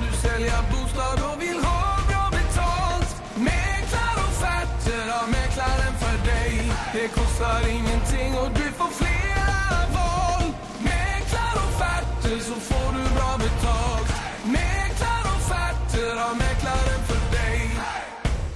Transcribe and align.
du 0.00 0.16
sälja 0.16 0.58
bostad 0.70 1.18
och 1.28 1.42
vill 1.42 1.58
ha 1.64 1.82
bra 2.08 2.24
betalt? 2.38 3.10
Mäklarofferter 3.36 5.04
har 5.14 5.26
mäklaren 5.26 5.94
för 6.02 6.16
dig. 6.30 6.72
Det 6.92 7.08
kostar 7.08 7.60
ingenting 7.68 8.30
och 8.42 8.50
du 8.54 8.66
får 8.78 8.90
flera 9.02 9.78
val. 9.96 10.42
Mäklarofferter 10.78 12.38
så 12.48 12.54
får 12.54 12.92
du 12.98 13.04
bra 13.16 13.32
betalt. 13.38 14.10
Mäklarofferter 14.44 16.16
har 16.22 16.34
mäklaren 16.34 17.00
för 17.08 17.36
dig. 17.36 17.70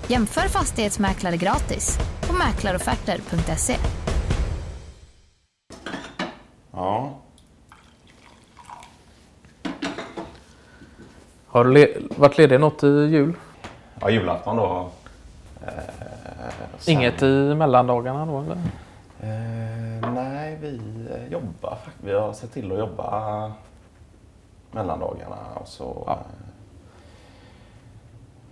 Jämför 0.09 0.49
fastighetsmäklare 0.49 1.37
gratis 1.37 1.99
på 2.21 2.33
mäklarofferter.se. 2.33 3.77
Ja. 6.73 7.23
Har 11.59 11.65
du 11.65 11.73
le- 11.73 11.95
varit 12.17 12.39
ledig 12.39 12.61
något 12.61 12.83
i 12.85 12.87
jul? 12.87 13.35
ja, 14.01 14.11
julafton 14.11 14.57
då. 14.57 14.89
Eh, 15.67 15.73
sen- 16.79 16.95
Inget 16.95 17.23
i 17.23 17.55
mellandagarna 17.55 18.27
då 18.27 18.41
eller? 18.41 18.57
Eh, 19.21 20.11
nej, 20.13 20.59
vi 20.61 20.81
eh, 21.11 21.33
jobbar 21.33 21.71
faktiskt. 21.85 22.05
Vi 22.05 22.13
har 22.13 22.33
sett 22.33 22.53
till 22.53 22.73
att 22.73 22.79
jobba 22.79 23.53
mellandagarna 24.71 25.37
och 25.55 25.69
så 25.69 26.03
Ja. 26.07 26.13
eh, 26.13 26.19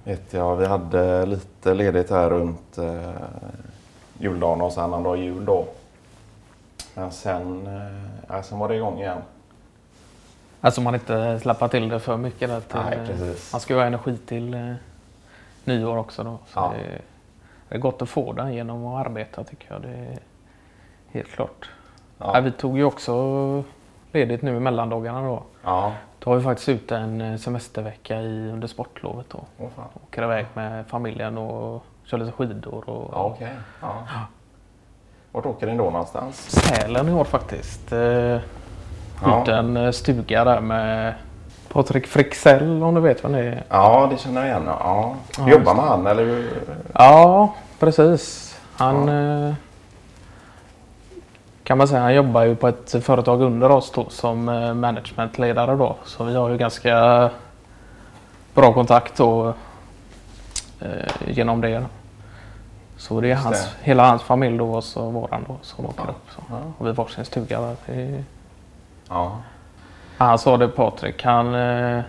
vet 0.05 0.33
jag, 0.33 0.57
vi 0.57 0.67
hade 0.67 1.27
lite 1.27 1.75
ledigt 1.75 2.11
här 2.11 2.31
runt 2.31 2.79
eh, 2.79 3.11
juldagen 4.19 4.61
och 4.61 4.73
sen 4.73 4.85
annandag 4.85 5.17
jul 5.17 5.45
då. 5.45 5.67
Men 6.95 7.11
sen, 7.13 7.67
eh, 8.31 8.43
sen 8.43 8.59
var 8.59 8.69
det 8.69 8.75
igång 8.77 8.99
igen. 8.99 9.19
Alltså 10.61 10.81
man 10.81 10.95
inte 10.95 11.41
släpper 11.41 11.69
till 11.69 11.89
det 11.89 12.01
för 12.01 12.17
mycket 12.17 12.49
där 12.49 12.61
till, 12.61 12.81
Nej, 12.91 12.99
precis. 13.07 13.53
Man 13.53 13.61
ska 13.61 13.75
ju 13.75 13.81
ha 13.81 13.87
energi 13.87 14.17
till 14.17 14.55
eh, 14.55 14.73
nyår 15.65 15.97
också 15.97 16.25
då. 16.25 16.31
Så 16.47 16.59
Ja. 16.61 16.73
det, 16.77 16.99
det 17.69 17.75
är 17.75 17.79
gott 17.79 18.03
att 18.03 18.09
få 18.09 18.33
den 18.33 18.55
genom 18.55 18.87
att 18.87 19.07
arbeta 19.07 19.45
tycker 19.45 19.73
jag. 19.73 19.83
Det 19.83 19.89
är 19.89 20.19
helt 21.13 21.29
klart. 21.29 21.71
Ja. 22.19 22.31
Ja, 22.35 22.41
vi 22.41 22.53
tog 22.53 22.79
ju 22.79 22.85
också 22.85 23.65
ledigt 24.13 24.43
nu 24.43 24.57
i 24.57 24.61
mellandagarna 24.61 25.23
då. 25.27 25.43
Ja, 25.65 25.93
Då 26.19 26.31
har 26.31 26.37
vi 26.37 26.43
faktiskt 26.45 26.69
ut 26.69 26.93
en 26.93 27.21
eh, 27.21 27.37
semestervecka 27.39 28.21
i, 28.21 28.51
under 28.51 28.69
sportlovet 28.69 29.27
då. 29.31 29.41
fan. 29.77 29.85
Åker 30.09 30.23
iväg 30.23 30.47
med 30.55 30.87
familjen 30.87 31.39
och 31.39 31.85
kör 32.05 32.19
lite 32.19 32.33
skidor 32.33 32.89
och 32.91 33.11
Ja, 33.15 33.25
okej. 33.35 33.53
Ja. 33.81 33.95
Vart 35.33 35.47
åker 35.47 35.67
ni 35.67 35.77
då 35.77 35.85
någonstans? 35.91 36.37
Sälen 36.51 37.09
i 37.09 37.13
år 37.13 37.25
faktiskt. 37.25 37.93
Eh, 37.93 38.39
Ja. 39.23 39.39
Hyrt 39.39 39.49
en 39.49 39.77
eh, 39.77 39.91
stuga 39.91 40.45
där 40.45 40.61
med 40.61 41.15
Patrik 41.73 42.07
Frixell 42.07 42.83
om 42.83 42.95
du 42.95 43.01
vet 43.01 43.25
vem 43.25 43.33
det 43.33 43.39
är. 43.39 43.65
Ja, 43.69 44.09
det 44.11 44.19
känner 44.19 44.41
jag 44.41 44.51
igen. 44.51 44.63
Ja. 44.67 45.15
Ja, 45.39 45.49
Jobbar 45.49 45.75
med 45.75 45.85
han 45.85 46.07
eller? 46.07 46.25
hur? 46.25 46.51
Ja, 46.93 47.55
precis. 47.79 48.57
Han 48.77 49.09
eh, 49.09 49.55
kan 51.65 51.79
man 51.79 51.89
säga, 51.89 52.01
han 52.01 52.15
jobbar 52.15 52.43
ju 52.43 52.57
på 52.57 52.69
ett 52.69 53.05
företag 53.05 53.43
under 53.43 53.71
oss 53.71 53.93
då 53.95 54.07
som 54.09 54.49
eh, 54.49 54.75
managementledare 54.75 55.77
då. 55.77 55.97
Så 56.05 56.25
vi 56.25 56.35
har 56.35 56.49
ju 56.49 56.57
ganska 56.57 57.31
bra 58.55 58.73
kontakt 58.73 59.17
då, 59.17 59.55
genom 61.27 61.61
det. 61.61 61.85
Så 62.97 63.21
det 63.21 63.31
är 63.31 63.35
hans, 63.35 63.65
det. 63.65 63.71
hela 63.83 64.09
hans 64.09 64.23
familj 64.23 64.59
då 64.59 64.73
och 64.73 64.85
så 64.85 65.11
våran 65.11 65.45
då 65.49 65.57
som 65.63 65.87
åker 65.87 66.03
upp. 66.03 66.27
Så. 66.31 66.41
Ja. 66.51 66.57
Och 66.79 66.87
vi 66.87 66.89
har 66.89 66.95
varsin 66.95 67.25
stuga 67.25 67.61
där. 67.61 67.77
Ja. 69.09 69.37
Han 70.19 70.39
sa 70.39 70.57
det 70.57 70.69
Patrik, 70.69 71.25
han 71.25 71.55
eh, 71.55 72.03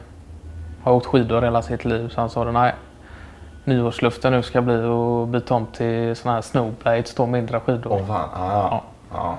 har 0.84 0.94
åkt 0.94 1.06
skidor 1.06 1.42
hela 1.42 1.62
sitt 1.62 1.86
liv 1.86 2.10
så 2.10 2.22
han 2.22 2.30
sa 2.30 2.46
det 2.46 2.52
nej. 2.52 2.74
Nyårsluften 3.64 4.34
nu 4.34 4.44
ska 4.44 4.62
bli 4.62 4.76
att 4.76 5.28
byta 5.28 5.54
om 5.54 5.66
till 5.66 6.16
såna 6.16 6.34
här 6.34 6.42
snowblades, 6.42 7.16
då 7.16 7.26
mindre 7.26 7.60
skidor. 7.60 7.92
Åh 7.92 8.08
fan. 8.08 8.30
Ja. 8.36 8.82
Ja. 9.14 9.36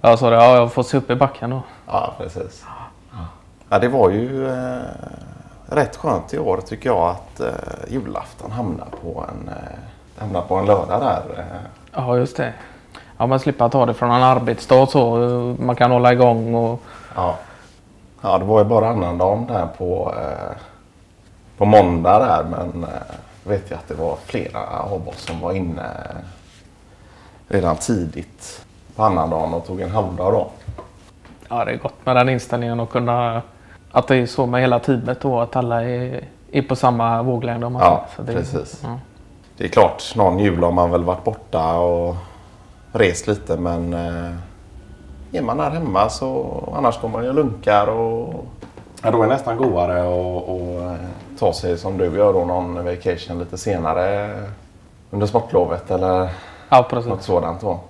Jag 0.00 0.18
sa 0.18 0.30
det, 0.30 0.36
ja 0.36 0.56
jag 0.56 0.72
får 0.72 0.82
se 0.82 0.96
upp 0.96 1.10
i 1.10 1.14
backen 1.14 1.50
då. 1.50 1.62
ja, 1.86 2.14
precis. 2.18 2.64
Ja, 3.68 3.78
det 3.78 3.88
var 3.88 4.10
ju 4.10 4.48
eh, 4.48 4.82
rätt 5.66 5.96
skönt 5.96 6.34
i 6.34 6.38
år 6.38 6.60
tycker 6.66 6.88
jag 6.90 7.08
att 7.10 7.40
eh, 7.40 7.48
julafton 7.88 8.50
hamnar 8.50 8.86
på 9.02 9.24
en, 9.28 9.48
eh, 9.48 10.22
hamnar 10.22 10.42
på 10.42 10.56
en 10.56 10.66
lördag 10.66 11.00
där. 11.00 11.38
Eh. 11.38 11.44
Ja 11.92 12.16
just 12.16 12.36
det. 12.36 12.52
Ja 13.18 13.26
man 13.26 13.40
slipper 13.40 13.68
ta 13.68 13.86
det 13.86 13.94
från 13.94 14.10
en 14.10 14.22
arbetsdag 14.22 14.86
så. 14.86 15.22
eh, 15.24 15.60
Man 15.64 15.76
kan 15.76 15.90
hålla 15.90 16.12
igång 16.12 16.54
och 16.54 16.80
Ja. 17.14 17.34
ja, 18.20 18.38
det 18.38 18.44
var 18.44 18.58
ju 18.58 18.64
bara 18.64 18.88
annandagen 18.88 19.46
där 19.46 19.66
på, 19.78 20.14
eh, 20.16 20.56
på 21.58 21.64
måndag 21.64 22.18
där 22.18 22.44
men 22.44 22.84
eh, 22.84 22.88
vet 23.44 23.70
jag 23.70 23.78
att 23.78 23.88
det 23.88 23.94
var 23.94 24.16
flera 24.26 24.60
av 24.80 25.08
oss 25.08 25.20
som 25.20 25.40
var 25.40 25.52
inne 25.52 25.86
redan 27.48 27.76
tidigt 27.76 28.64
på 28.96 29.02
annandagen 29.02 29.54
och 29.54 29.66
tog 29.66 29.80
en 29.80 29.90
halvdag 29.90 30.32
då. 30.32 30.46
ja 31.48 31.64
det 31.64 31.72
är 31.72 31.76
gott 31.76 32.06
med 32.06 32.16
den 32.16 32.28
inställningen 32.28 32.80
och 32.80 32.90
kunna 32.90 33.42
att 33.92 34.08
det 34.08 34.16
är 34.16 34.26
så 34.26 34.46
med 34.46 34.60
hela 34.60 34.78
teamet 34.78 35.20
då 35.20 35.40
att 35.40 35.56
alla 35.56 35.84
är, 35.84 36.24
är 36.52 36.62
på 36.62 36.76
samma 36.76 37.22
våglängd 37.22 37.64
om 37.64 37.72
man 37.72 37.82
Ja, 37.82 38.04
det, 38.26 38.32
precis. 38.32 38.80
Ja. 38.84 38.98
Det 39.56 39.64
är 39.64 39.68
klart, 39.68 40.12
någon 40.16 40.38
jul 40.38 40.62
har 40.62 40.72
man 40.72 40.90
väl 40.90 41.04
varit 41.04 41.24
borta 41.24 41.74
och 41.74 42.16
rest 42.92 43.26
lite 43.26 43.56
men 43.56 43.94
eh, 43.94 44.32
är 45.32 45.42
man 45.42 45.56
där 45.56 45.70
hemma 45.70 46.08
så 46.08 46.72
annars 46.76 47.00
går 47.00 47.08
man 47.08 47.22
ju 47.22 47.28
och 47.28 47.34
lunkar 47.34 47.86
och 47.86 48.44
ja, 49.02 49.10
då 49.10 49.22
är 49.22 49.26
det 49.26 49.32
nästan 49.32 49.56
godare 49.56 50.00
att 50.00 51.00
eh, 51.00 51.06
ta 51.38 51.52
sig 51.52 51.78
som 51.78 51.98
du 51.98 52.04
gör 52.04 52.32
då 52.32 52.44
någon 52.44 52.84
vacation 52.84 53.38
lite 53.38 53.58
senare 53.58 54.34
under 55.10 55.26
sportlovet 55.26 55.90
eller 55.90 56.28
ja 56.68 56.86
precis. 56.90 57.08
något 57.08 57.22
sådant 57.22 57.60
då. 57.60 57.80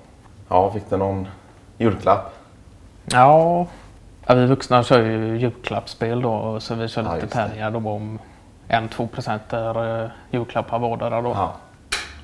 Ja, 0.49 0.71
fick 0.71 0.91
du 0.91 0.97
någon 0.97 1.29
julklapp? 1.79 2.35
Ja, 3.05 3.67
ja 4.27 4.35
vi 4.35 4.47
vuxna 4.47 4.83
kör 4.83 5.01
ju 5.01 5.39
julklappsspel 5.39 6.23
då 6.23 6.61
så 6.61 6.75
vi 6.75 6.89
kör 6.89 7.03
Ja, 7.03 7.15
lite 7.15 7.27
pengar 7.27 7.71
då 7.71 7.79
om 7.91 8.19
en, 8.69 8.89
två 8.89 9.07
procent 9.07 9.53
är 9.53 10.03
eh, 10.05 10.11
julklappar 10.31 10.79
vardera 10.79 11.21
då. 11.23 11.29
Ja. 11.29 11.53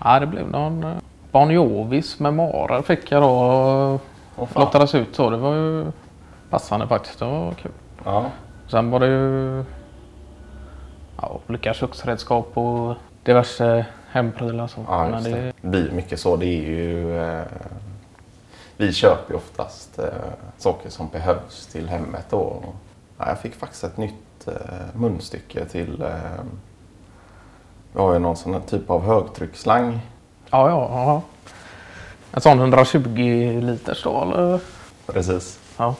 Ja. 0.05 0.21
det 0.21 0.27
blev 0.27 0.50
någon 0.50 1.00
Bon 1.38 1.50
Jovis 1.50 2.19
med 2.19 2.34
marer 2.34 2.82
fick 2.82 3.12
jag 3.12 3.22
då. 3.22 3.28
Åh, 4.37 4.47
fan. 4.47 4.62
Lottades 4.62 4.94
ut 4.94 5.16
så. 5.16 5.31
Det 5.31 5.37
var 5.37 5.54
ju 5.54 5.87
passande 6.50 6.87
faktiskt. 6.87 7.19
Det 7.19 7.25
var 7.25 7.53
kul. 7.53 7.71
Ja. 8.04 8.31
Sen 8.71 8.91
var 8.91 9.00
det 9.00 9.06
ju 9.06 9.65
ja, 11.16 11.41
olika 11.49 11.75
köksredskap 11.75 12.50
och 12.54 12.94
diverse 13.22 13.87
hemprylar. 14.10 14.66
Så. 14.66 14.84
Ja, 14.88 15.09
Men 15.09 15.25
det. 15.25 15.53
Det 15.60 15.69
blir 15.69 15.91
mycket 15.93 16.21
så. 16.21 16.37
Det 16.37 16.47
är 16.47 16.62
ju... 16.62 17.19
Eh, 17.19 17.44
vi 18.76 18.93
köper 18.93 19.32
ju 19.32 19.37
oftast 19.37 19.99
eh, 19.99 20.05
saker 20.56 20.91
som 20.91 21.09
behövs 21.09 21.66
till 21.66 21.88
hemmet. 21.88 22.26
Då. 22.31 22.62
Ja, 23.19 23.28
jag 23.28 23.38
fick 23.38 23.55
faktiskt 23.55 23.84
ett 23.84 23.97
nytt 23.97 24.49
eh, 24.49 24.53
munstycke 24.94 25.65
till... 25.65 26.03
Eh, 26.03 26.44
vi 27.93 28.00
har 28.00 28.12
ju 28.12 28.19
någon 28.19 28.37
sån 28.37 28.53
här 28.53 28.60
typ 28.60 28.91
av 28.91 29.03
högtrycksslang. 29.03 30.00
Ja, 30.51 30.69
ja, 30.69 30.89
ja. 30.93 31.23
En 32.33 32.41
sån 32.41 32.59
120 32.59 33.61
liters 33.63 34.03
då 34.03 34.23
eller? 34.23 34.61
Precis. 35.07 35.59
Ja. 35.77 35.95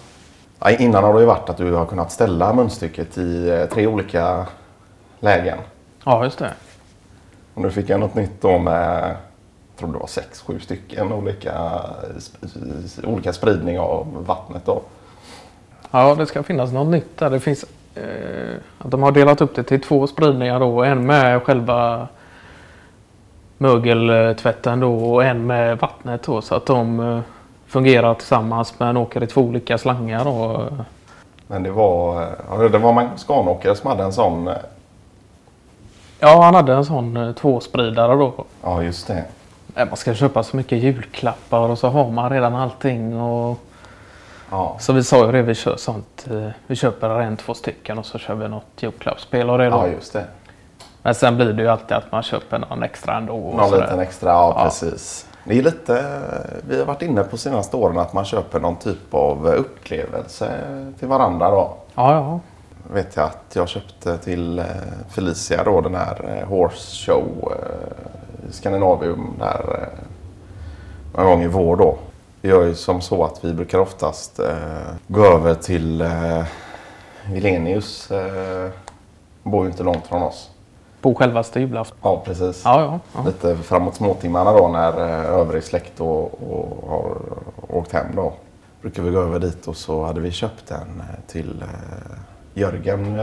Ja, 0.59 0.71
innan 0.71 1.05
har 1.05 1.15
det 1.15 1.21
ju 1.21 1.27
varit 1.27 1.51
att 1.51 1.57
du 1.57 1.73
har 1.73 1.87
kunnat 1.87 2.13
ställa 2.13 2.53
munstycket 2.53 3.19
i 3.19 3.49
eh, 3.49 3.65
tre 3.67 3.87
olika 3.87 4.47
lägen. 5.21 5.59
ja, 6.05 6.25
just 6.25 6.39
det. 6.39 6.53
Och 7.55 7.63
nu 7.63 7.71
fick 7.71 7.89
jag 7.89 8.01
något 8.01 8.15
nytt 8.15 8.41
då 8.41 8.59
med, 8.59 9.03
jag 9.09 9.79
tror 9.79 9.93
det 9.93 9.99
var 9.99 10.07
sex, 10.07 10.41
sju 10.41 10.61
stycken 10.61 11.13
olika, 11.13 11.81
olika 13.05 13.33
spridning 13.33 13.79
av 13.79 14.25
vattnet 14.27 14.63
då. 14.67 14.83
Ja, 15.91 16.15
det 16.15 16.27
ska 16.27 16.43
finnas 16.43 16.73
något 16.73 16.89
nytt 16.89 17.19
där. 17.19 17.31
Det 17.31 17.41
finns, 17.41 17.65
eh, 17.95 18.57
att 18.79 18.91
de 18.91 19.03
har 19.03 19.13
delat 19.13 19.41
upp 19.41 19.55
det 19.55 19.63
till 19.63 19.81
två 19.81 20.07
spridningar 20.07 20.61
då. 20.61 20.83
En 20.85 21.07
med 21.07 21.43
själva 21.43 22.09
mögeltvätten 23.59 24.81
då 24.81 25.15
och 25.15 25.25
en 25.25 25.47
med 25.47 25.79
vattnet 25.79 26.23
då. 26.23 26.43
Så 26.43 26.55
att 26.55 26.67
de 26.67 27.01
eh, 27.01 27.21
fungerar 27.67 28.15
tillsammans 28.15 28.75
men 28.79 28.97
åker 28.97 29.23
i 29.23 29.27
två 29.27 29.41
olika 29.41 29.79
slangar 29.79 30.25
då. 30.25 30.67
Men 31.47 31.63
det 31.63 31.71
var, 31.71 32.27
ja, 32.51 32.69
det 32.69 32.79
var 32.79 32.93
Magnus 32.93 33.21
Skanåker 33.21 33.75
som 33.75 33.91
hade 33.91 34.03
en 34.03 34.13
sån. 34.13 34.49
eh, 34.49 34.55
Ja, 36.21 36.43
han 36.43 36.55
hade 36.55 36.73
en 36.75 36.85
sån 36.85 37.17
eh, 37.17 37.33
tvåspridare 37.33 38.15
då. 38.17 38.45
Ja, 38.63 38.83
just 38.83 39.07
det. 39.07 39.25
Eh, 39.77 39.87
Man 39.89 39.97
ska 39.97 40.15
köpa 40.15 40.43
så 40.43 40.57
mycket 40.57 40.79
julklappar 40.79 41.59
och 41.69 41.79
så 41.79 41.89
har 41.89 42.11
man 42.11 42.31
redan 42.31 42.55
allting. 42.55 43.21
Och... 43.21 43.59
Ja, 44.51 44.77
Så 44.81 44.93
vi 44.93 45.05
sa 45.05 45.27
ju 45.27 45.33
det, 45.33 45.43
vi 45.43 45.55
kör 45.55 45.77
sånt. 45.77 46.27
eh, 46.31 46.49
Vi 46.67 46.77
köper 46.77 47.11
en, 47.21 47.37
två 47.37 47.55
stycken 47.55 47.99
och 47.99 48.07
så 48.07 48.19
kör 48.19 48.35
vi 48.35 48.49
något 48.49 48.65
julklappsspel 48.81 49.51
och 49.51 49.59
det 49.59 49.71
då. 49.71 49.77
ja 49.77 49.89
just 49.89 50.13
det. 50.13 50.25
Men 51.09 51.15
sen 51.15 51.37
blir 51.37 51.53
det 51.53 51.63
ju 51.63 51.69
alltid 51.69 51.97
att 51.97 52.13
man 52.13 52.23
köper 52.23 52.59
någon 52.59 52.83
extra 52.83 53.17
ändå. 53.17 53.35
Någon 53.37 53.81
liten 53.81 54.01
extra, 54.01 54.31
ja, 54.31 54.55
Ja. 54.57 54.65
precis. 54.65 55.27
Det 55.45 55.59
är 55.59 55.63
lite, 55.63 56.21
vi 56.69 56.79
har 56.79 56.85
varit 56.87 57.03
inne 57.03 57.23
på 57.23 57.37
senaste 57.37 57.77
åren 57.77 57.99
att 57.99 58.13
man 58.13 58.25
köper 58.25 58.61
någon 58.61 58.77
typ 58.77 59.15
av 59.15 59.47
upplevelse 59.47 60.51
till 60.99 61.09
varandra 61.09 61.51
då. 61.51 61.77
Ja, 61.95 62.13
ja. 62.15 62.41
vet 62.95 63.17
jag 63.17 63.25
att 63.25 63.45
jag 63.53 63.69
köpte 63.69 64.19
till 64.19 64.59
eh, 64.59 64.65
Felicia 65.11 65.65
då 65.65 65.81
den 65.81 65.95
här 65.95 66.39
eh, 66.43 66.49
Horse 66.49 66.97
Show 67.07 67.53
eh, 67.53 68.49
i 68.49 68.53
Skandinavium 68.53 69.35
där 69.39 69.89
någon 71.17 71.27
gång 71.27 71.43
i 71.43 71.49
vår 71.49 71.77
då. 71.77 71.99
Vi 72.41 72.49
gör 72.49 72.65
ju 72.65 72.75
som 72.75 73.01
så 73.01 73.25
att 73.25 73.45
vi 73.45 73.53
brukar 73.53 73.79
oftast 73.79 74.41
gå 75.07 75.25
över 75.25 75.55
till 75.55 76.05
Vilenius. 77.33 78.09
Bor 79.43 79.65
ju 79.65 79.71
inte 79.71 79.83
långt 79.83 80.07
från 80.07 80.23
oss. 80.23 80.51
På 81.01 81.15
självaste 81.15 81.61
julafton. 81.61 81.99
Ja, 82.03 82.23
precis. 82.25 82.63
Ja, 82.65 82.81
ja. 82.81 83.01
ja. 83.15 83.23
Lite 83.27 83.57
framåt 83.57 83.95
småtimmarna 83.95 84.53
då 84.53 84.69
när 84.69 84.93
eh, 84.93 85.35
övrig 85.35 85.63
släkt 85.65 86.01
och, 86.01 86.51
och 86.51 86.91
har 86.91 87.17
åkt 87.69 87.93
hem 87.93 88.07
då. 88.17 88.33
Brukar 88.81 89.03
vi 89.03 89.11
gå 89.11 89.21
över 89.21 89.39
dit 89.39 89.69
och 89.69 89.77
så 89.77 90.05
hade 90.05 90.21
vi 90.21 90.31
köpt 90.31 90.71
en 90.71 90.79
eh, 91.01 91.21
till 91.27 91.63
eh, 91.63 92.19
Jörgen 92.55 93.21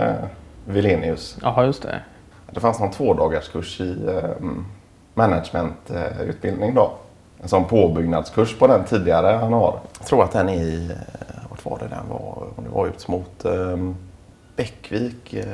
Vilenius. 0.66 1.38
Jaha, 1.42 1.66
just 1.66 1.81
det. 1.83 2.00
Det 2.51 2.60
fanns 2.60 2.80
någon 2.80 2.92
tvådagarskurs 2.92 3.81
i 3.81 4.07
eh, 4.07 4.48
managementutbildning 5.13 6.74
då. 6.74 6.92
En 7.42 7.50
sån 7.50 7.66
påbyggnadskurs 7.66 8.60
på 8.60 8.68
den 8.68 8.83
tidigare 8.86 9.28
han 9.28 9.54
har. 9.54 9.80
Jag 10.00 10.07
tror 10.07 10.24
att 10.24 10.31
den 10.31 10.50
är 10.50 10.54
i, 10.54 10.92
vart 11.50 11.66
var 11.66 11.80
det 11.80 11.88
den 11.88 12.10
var? 12.10 12.44
Om 12.56 12.63
det 12.63 12.69
var 12.69 12.88
ut 12.88 13.07
mot 13.07 13.45
Bäckvik 14.56 15.34
eh, 15.34 15.46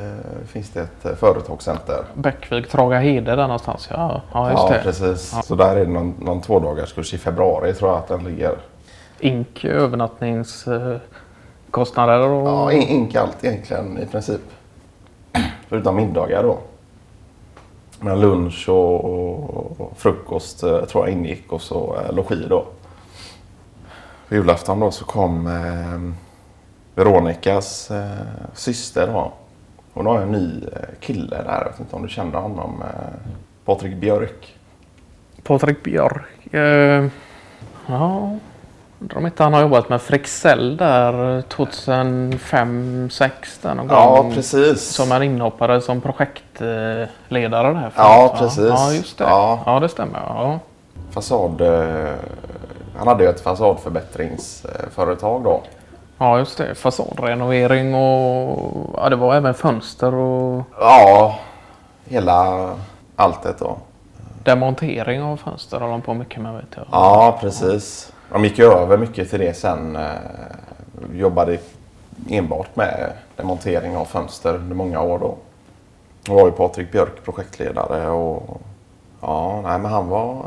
finns 0.47 0.69
det 0.69 0.81
ett 0.81 1.05
eh, 1.05 1.15
företagscenter. 1.15 2.03
Bäckvik, 2.13 2.69
Tragaheder 2.69 3.35
där 3.37 3.43
någonstans. 3.43 3.87
Ja, 3.91 4.21
ja 4.33 4.51
just 4.51 4.63
ja, 4.63 4.69
det. 4.69 4.79
precis. 4.83 5.35
Så 5.43 5.55
där 5.55 5.75
är 5.75 5.85
det 5.85 5.91
någon, 5.91 6.15
någon 6.19 6.41
tvådagarskurs 6.41 7.13
i 7.13 7.17
februari 7.17 7.73
tror 7.73 7.89
jag 7.91 7.99
att 7.99 8.07
den 8.07 8.23
ligger. 8.23 8.55
Ink, 9.19 9.65
övernattningskostnader 9.65 12.19
och... 12.19 12.47
Ja, 12.47 12.71
in- 12.71 12.87
ink 12.87 13.15
allt 13.15 13.43
egentligen 13.43 13.97
i 13.97 14.05
princip. 14.05 14.41
Förutom 15.67 15.95
middagar 15.95 16.43
då. 16.43 16.57
Men 17.99 18.19
lunch 18.19 18.69
och, 18.69 19.91
frukost 19.97 20.63
eh, 20.63 20.85
tror 20.85 21.07
jag 21.07 21.13
ingick 21.17 21.51
och 21.51 21.61
så 21.61 21.95
eh, 21.95 22.15
logi 22.15 22.45
då. 22.49 22.65
På 24.27 24.35
julafton 24.35 24.79
då 24.79 24.91
så 24.91 25.05
kom 25.05 25.47
Veronikas 27.05 27.91
eh, 27.91 28.05
syster 28.53 29.07
då. 29.07 29.31
Hon 29.93 30.05
har 30.05 30.21
en 30.21 30.31
ny 30.31 30.63
eh, 30.63 30.69
kille 30.99 31.35
där. 31.43 31.61
Jag 31.63 31.71
vet 31.71 31.79
inte 31.79 31.95
om 31.95 32.01
du 32.01 32.09
känner 32.09 32.39
honom. 32.39 32.81
Eh, 32.81 32.87
Patrik 33.65 33.95
Björk. 33.95 34.55
Patrik 35.43 35.83
Björk. 35.83 36.53
Eh, 36.53 37.05
ja, 37.87 38.31
undrar 38.99 39.17
om 39.17 39.25
inte 39.25 39.43
han 39.43 39.53
har 39.53 39.61
jobbat 39.61 39.89
med 39.89 40.01
Frexell 40.01 40.77
där 40.77 41.41
2005 41.41 43.09
2006 43.09 43.57
där 43.61 43.75
någon 43.75 43.87
Ja, 43.89 44.15
gång. 44.21 44.33
precis. 44.33 44.81
Som 44.81 45.11
en 45.11 45.23
inhoppare 45.23 45.81
som 45.81 46.01
projektledare 46.01 47.73
där. 47.73 47.91
Ja, 47.95 48.27
förut, 48.27 48.31
va? 48.31 48.37
precis. 48.39 48.69
Ja, 48.69 48.91
just 48.93 49.17
det. 49.17 49.23
Ja. 49.23 49.59
Ja, 49.65 49.79
det 49.79 49.89
stämmer. 49.89 50.19
Ja. 50.19 50.59
Fasad... 51.11 51.61
Eh, 51.61 52.11
han 52.97 53.07
hade 53.07 53.23
ju 53.23 53.29
ett 53.29 53.41
fasadförbättringsföretag 53.41 55.43
då. 55.43 55.61
Ja, 56.21 56.37
just 56.39 56.57
det. 56.57 56.75
Fasadrenovering 56.75 57.95
och 57.95 58.89
ja, 58.97 59.09
det 59.09 59.15
var 59.15 59.35
även 59.35 59.53
fönster 59.53 60.13
och 60.15 60.63
Ja, 60.79 61.35
hela 62.05 62.69
alltet 63.15 63.59
då. 63.59 63.77
demontering 64.43 65.21
av 65.23 65.37
fönster 65.37 65.79
håller 65.79 65.91
de 65.91 66.01
på 66.01 66.13
mycket 66.13 66.41
med 66.41 66.53
vet 66.53 66.65
jag. 66.75 66.85
Ja, 66.91 67.37
precis. 67.41 68.13
De 68.31 68.43
gick 68.43 68.59
ju 68.59 68.65
över 68.65 68.97
mycket 68.97 69.29
till 69.29 69.39
det 69.39 69.53
sen. 69.53 69.95
Eh, 69.95 70.01
jobbade 71.13 71.57
enbart 72.29 72.75
med 72.75 73.11
demontering 73.35 73.97
av 73.97 74.05
fönster 74.05 74.55
under 74.55 74.75
många 74.75 75.01
år 75.01 75.19
då. 75.19 75.35
Då 76.23 76.33
var 76.33 76.45
ju 76.45 76.51
Patrik 76.51 76.91
Björk 76.91 77.23
projektledare 77.23 78.09
och 78.09 78.61
ja, 79.21 79.61
nej 79.63 79.79
men 79.79 79.91
han 79.91 80.07
var 80.09 80.31
eh, 80.31 80.45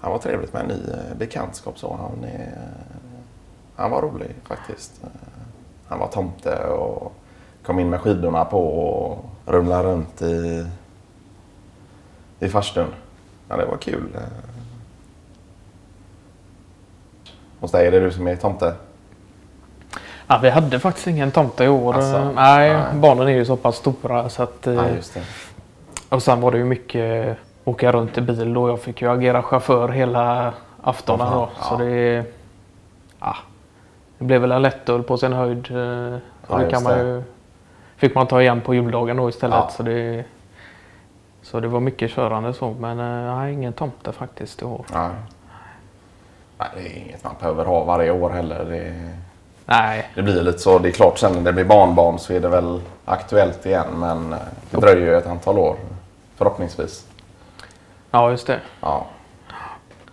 han 0.00 0.12
var 0.12 0.18
trevligt 0.18 0.52
med 0.52 0.62
en 0.62 0.68
ny 0.68 0.74
eh, 0.92 1.16
bekantskap 1.18 1.78
så. 1.78 1.98
Han, 2.00 2.24
är, 2.30 2.52
han 3.76 3.90
var 3.90 4.02
rolig 4.02 4.30
faktiskt. 4.44 5.00
Eh, 5.04 5.08
Han 5.88 5.98
var 5.98 6.08
tomte 6.08 6.64
och 6.66 7.12
kom 7.62 7.78
in 7.78 7.90
med 7.90 8.00
skidorna 8.00 8.44
på 8.44 8.68
och 8.68 9.24
rumlade 9.46 9.82
runt 9.88 10.22
i, 10.22 10.66
i 12.40 12.48
farstun. 12.48 12.86
Ja, 13.48 13.56
det 13.56 13.64
var 13.66 13.76
kul. 13.76 14.08
eh. 14.14 14.20
Hos 17.60 17.70
dig 17.72 17.86
är 17.86 17.90
det 17.90 18.00
du 18.00 18.12
som 18.12 18.26
är 18.26 18.36
tomte? 18.36 18.74
Ja, 20.26 20.38
vi 20.42 20.50
hade 20.50 20.80
faktiskt 20.80 21.06
ingen 21.06 21.30
tomte 21.30 21.64
i 21.64 21.68
år. 21.68 21.94
Alltså, 21.94 22.32
nej, 22.32 22.72
nej. 22.72 22.82
barnen 22.94 23.28
är 23.28 23.32
ju 23.32 23.44
så 23.44 23.56
pass 23.56 23.76
stora 23.76 24.28
så 24.28 24.42
att... 24.42 24.66
eh, 24.66 24.74
Ja, 24.74 24.82
det. 24.82 25.22
Och 26.08 26.22
sen 26.22 26.40
var 26.40 26.52
det 26.52 26.58
ju 26.58 26.64
mycket 26.64 27.36
åka 27.64 27.92
runt 27.92 28.18
i 28.18 28.20
bil 28.20 28.54
då. 28.54 28.68
Jag 28.68 28.80
fick 28.80 29.02
ju 29.02 29.10
agera 29.10 29.42
chaufför 29.42 29.88
hela 29.88 30.54
aftonen 30.82 31.32
då. 31.32 31.48
Så 31.62 31.74
ja. 31.74 31.76
det... 31.84 32.24
Ja, 33.20 33.36
det 34.18 34.24
blev 34.24 34.40
väl 34.40 34.52
en 34.52 34.62
lättöl 34.62 35.02
på 35.02 35.16
sin 35.18 35.32
höjd. 35.32 35.70
eh, 35.70 36.18
Ja, 36.48 36.58
det 36.58 36.70
kan 36.70 36.82
man 36.82 36.98
ju... 36.98 37.22
Fick 37.96 38.14
man 38.14 38.26
ta 38.26 38.42
igen 38.42 38.60
på 38.60 38.74
juldagen 38.74 39.16
då 39.16 39.28
istället. 39.28 39.56
Ja. 39.56 39.70
Så, 39.76 39.82
det, 39.82 40.24
så 41.42 41.60
det 41.60 41.68
var 41.68 41.80
mycket 41.80 42.10
körande 42.10 42.54
så. 42.54 42.70
Men 42.80 43.00
eh, 43.00 43.36
nej, 43.36 43.52
ingen 43.52 43.72
tomte 43.72 44.12
faktiskt 44.12 44.62
i 44.62 44.64
år. 44.64 44.84
Nej. 44.92 45.08
Nej, 46.58 46.68
det 46.74 46.80
är 46.80 46.96
inget 47.06 47.24
man 47.24 47.34
behöver 47.40 47.64
ha 47.64 47.84
varje 47.84 48.10
år 48.10 48.30
heller. 48.30 48.64
Det, 48.64 49.10
Nej, 49.66 50.10
det 50.14 50.22
blir 50.22 50.42
lite 50.42 50.58
så. 50.58 50.78
Det 50.78 50.88
är 50.88 50.92
klart 50.92 51.18
sen 51.18 51.32
när 51.32 51.40
det 51.40 51.52
blir 51.52 51.64
barnbarn 51.64 52.18
så 52.18 52.32
är 52.32 52.40
det 52.40 52.48
väl 52.48 52.80
aktuellt 53.04 53.66
igen. 53.66 53.86
Men 53.96 54.32
eh, 54.32 54.38
det 54.70 54.76
dröjer 54.80 55.06
ju 55.06 55.14
ett 55.16 55.26
antal 55.26 55.58
år. 55.58 55.76
Förhoppningsvis. 56.36 57.06
ja 58.10 58.30
just 58.30 58.46
det. 58.46 58.60
Ja. 58.80 59.06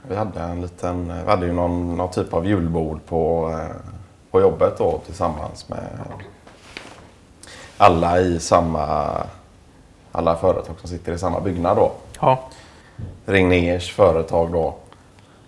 Vi 0.08 0.16
hade 0.16 0.40
en 0.40 0.62
liten, 0.62 1.14
vi 1.24 1.30
hade 1.30 1.46
ju 1.46 1.54
någon, 1.54 1.98
någon 1.98 2.12
typ 2.12 2.34
av 2.34 2.46
julbord 2.48 3.00
på, 3.06 3.52
eh, 3.52 3.76
på 4.32 4.42
jobbet 4.42 4.78
då 4.78 5.02
tillsammans 5.06 5.70
med 5.70 5.88
alla 7.78 8.20
i 8.20 8.40
samma, 8.40 9.14
alla 10.12 10.36
företag 10.36 10.76
som 10.80 10.90
sitter 10.90 11.14
i 11.14 11.18
samma 11.18 11.40
byggnad 11.40 11.78
då. 11.78 11.92
Ja, 12.20 12.40
Regners 13.26 13.94
företag 13.94 14.52
då. 14.52 14.74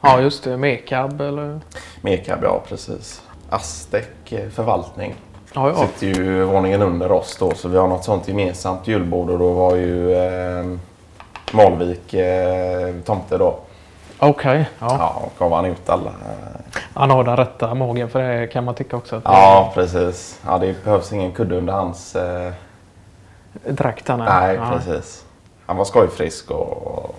ja 0.02 0.22
just 0.22 0.44
det. 0.44 0.58
Mekab 0.58 1.22
eller? 1.22 1.60
Mekab, 2.02 2.40
ja 2.44 2.62
precis. 2.68 3.22
Aztec 3.50 4.06
eh, 4.30 4.50
förvaltning. 4.50 5.16
Ja, 5.54 5.70
ja. 5.70 5.88
Sitter 5.88 6.08
ju 6.08 6.44
våningen 6.44 6.82
under 6.82 7.12
oss 7.12 7.38
då 7.40 7.52
så 7.52 7.68
vi 7.70 7.78
har 7.78 7.88
något 7.88 8.04
sånt 8.04 8.28
gemensamt 8.28 8.88
julbord 8.88 9.30
och 9.30 9.40
då 9.40 9.54
var 9.54 9.76
ju 9.76 10.14
eh, 10.14 10.66
Malvik 11.54 12.14
eh, 12.14 12.96
tomte 13.06 13.38
då. 13.38 13.60
Okej. 14.20 14.70
Ja. 14.80 14.96
Ja, 15.00 15.22
och 15.26 15.34
gav 15.40 15.54
han 15.54 15.66
ut 15.66 15.90
alla. 15.90 16.10
Eh, 16.10 16.82
Han 16.94 17.10
har 17.10 17.24
den 17.24 17.38
rätta 17.38 17.74
magen 17.74 18.10
för 18.10 18.22
det 18.24 18.48
kan 18.48 18.64
man 18.64 18.76
tycka 18.76 18.98
också. 18.98 19.16
Att 19.16 19.22
ja, 19.26 19.72
precis. 19.74 20.40
Ja, 20.46 20.58
det 20.58 20.84
behövs 20.84 21.14
ingen 21.14 21.32
kudde 21.32 21.58
under 21.58 21.74
hans... 21.74 22.16
Eh, 22.16 22.52
Dräkten. 23.70 24.20
nej, 24.20 24.56
ja. 24.56 24.72
precis. 24.78 25.26
Han 25.66 25.78
var 25.78 25.86
skojfrisk 25.86 26.52
och 26.52 27.16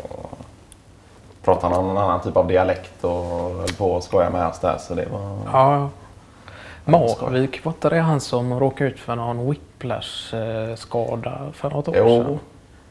pratade 1.45 1.75
någon 1.75 1.99
annan 1.99 2.21
typ 2.21 2.37
av 2.37 2.47
dialekt 2.47 3.05
och 3.05 3.25
höll 3.55 3.73
på 3.79 3.97
att 3.97 4.05
skoja 4.05 4.31
med 4.31 4.47
oss 4.47 4.59
där. 4.61 4.79
Så 4.79 4.95
det 4.95 5.07
var... 5.13 5.21
Ja. 5.53 5.77
Ja. 5.81 5.89
Marvik, 6.85 7.65
var 7.65 7.73
inte 7.73 7.89
det 7.89 8.01
han 8.01 8.21
som 8.21 8.61
råkade 8.61 8.91
ut 8.91 9.01
för 9.01 9.17
någon 9.17 9.51
whiplash-skada 9.51 11.39
för 11.53 11.71
något 11.71 11.89
år 11.89 11.95
Jo, 11.97 12.09
sedan? 12.25 12.39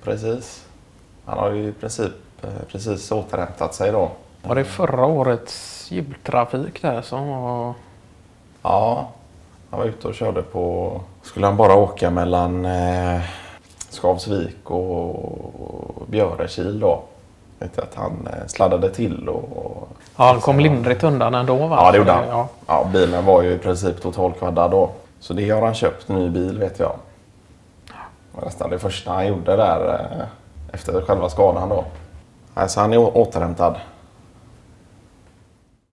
precis. 0.04 0.66
Han 1.26 1.38
har 1.38 1.52
ju 1.52 1.68
i 1.68 1.72
princip 1.72 2.12
eh, 2.35 2.35
precis 2.72 3.12
återhämtat 3.12 3.76
sig 3.76 3.92
då. 3.92 4.10
Var 4.44 4.56
det 4.56 4.64
förra 4.64 5.06
årets 5.06 5.88
jultrafik 5.92 6.82
där 6.82 7.02
som 7.02 7.28
var... 7.30 7.74
Ja, 8.62 9.08
han 9.70 9.80
var 9.80 9.86
ute 9.86 10.08
och 10.08 10.16
körde 10.16 10.42
på... 10.42 10.92
Skulle 11.24 11.46
han 11.46 11.58
bara 11.58 11.76
åka 11.76 12.10
mellan 12.10 12.66
eh, 12.66 13.22
Skavsvik 13.90 14.72
och 14.72 16.08
Björekil 16.08 16.80
då. 16.80 17.04
Vet 17.60 17.80
att 17.80 17.96
han 17.96 18.28
eh, 18.34 18.48
sladdade 18.48 18.90
till 18.90 19.30
och... 19.30 19.88
Ja, 20.16 20.24
han 20.24 20.42
kom 20.42 20.60
lindrigt 20.60 21.04
undan 21.04 21.36
ändå 21.36 21.56
va? 21.56 21.78
Ja, 21.80 21.92
det 21.92 21.98
gjorde 21.98 22.12
han. 22.12 22.28
Ja. 22.28 22.48
Ja, 22.68 22.88
bilen 22.94 23.26
var 23.26 23.42
ju 23.42 23.52
i 23.52 23.58
princip 23.58 24.02
totalkvaddad 24.02 24.72
då. 24.72 24.90
Så 25.20 25.34
det 25.34 25.50
har 25.50 25.62
han 25.62 25.74
köpt, 25.74 26.08
ny 26.08 26.30
bil 26.30 26.60
vet 26.60 26.80
jag. 26.80 26.96
Det 27.88 28.40
var 28.40 28.46
nästan 28.46 28.70
det 28.70 28.80
första 28.80 29.12
han 29.12 29.28
gjorde 29.28 29.56
där 29.56 29.94
eh, 29.94 30.26
efter 30.74 31.02
själva 31.02 31.30
skadan 31.30 31.70
då. 31.70 31.86
Alltså 32.58 32.74
så 32.74 32.82
han 32.82 32.94
är 32.94 33.18
återhämtad. 33.18 33.76